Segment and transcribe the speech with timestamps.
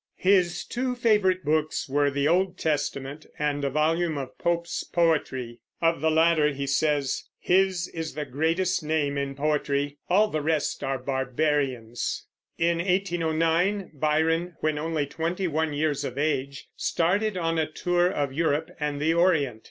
[0.17, 5.59] His two favorite books were the Old Testament and a volume of Pope's poetry.
[5.79, 9.99] Of the latter he says, "His is the greatest name in poetry...
[10.09, 12.25] all the rest are barbarians."
[12.57, 18.33] In 1809 Byron, when only twenty one years of age, started on a tour of
[18.33, 19.59] Europe and the Orient.